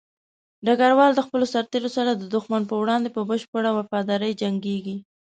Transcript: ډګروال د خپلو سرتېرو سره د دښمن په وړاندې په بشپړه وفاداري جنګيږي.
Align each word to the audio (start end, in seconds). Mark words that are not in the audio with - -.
ډګروال 0.65 1.11
د 1.15 1.21
خپلو 1.27 1.45
سرتېرو 1.53 1.89
سره 1.97 2.11
د 2.15 2.23
دښمن 2.35 2.61
په 2.69 2.75
وړاندې 2.81 3.09
په 3.15 3.21
بشپړه 3.29 3.69
وفاداري 3.77 4.31
جنګيږي. 4.41 4.97